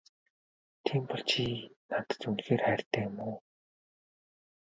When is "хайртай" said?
2.67-3.01